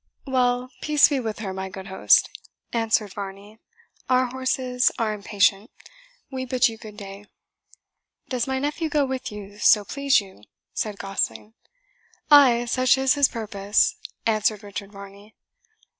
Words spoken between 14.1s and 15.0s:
answered Richard